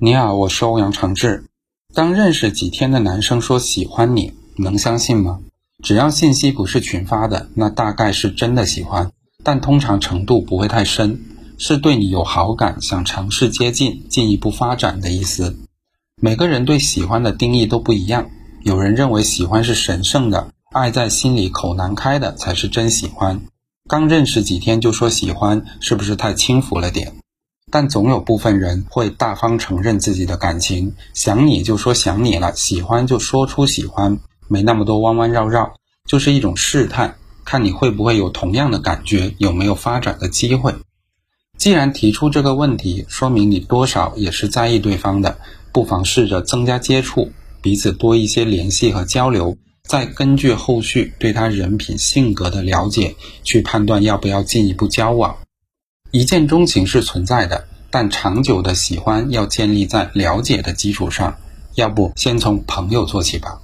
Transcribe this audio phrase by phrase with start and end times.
[0.00, 1.42] 你好，我是欧阳长志。
[1.92, 5.40] 刚认识几天的男生说喜欢你，能相信吗？
[5.82, 9.10] 只要信息不是群发的，那大概是真的喜欢，
[9.42, 11.20] 但通常程度不会太深，
[11.58, 15.58] 是对你有好感，想尝试接近、进一步发展的意思。
[16.22, 18.30] 每个人对喜欢的定义都不一样，
[18.62, 23.40] 有人认为喜欢是神圣的，爱在心里口难开的才是真喜欢。
[23.88, 27.14] 刚认识几天就说喜欢，是不是太轻浮了点？
[27.70, 34.18] 但总有部分人会大方承认自己的感情，想你就说想你了，喜欢就说出喜欢，
[34.48, 35.74] 没那么多弯弯绕绕，
[36.06, 40.74] 就是一种试探，看你会不会有同样的感觉，有没有发展的机会。
[41.58, 45.38] 既然提出这个问题，说明你多少也是在意对方的，
[45.72, 55.36] 不妨试着增加接触，彼此多一些联系和交流，再根据后续对他人品性格的了解，去判断要不要进一步交往。
[56.10, 61.36] 一见钟情是存在的，但长久的喜欢要建立在了解的基础上。
[61.74, 63.60] 要不，先从朋友做起吧。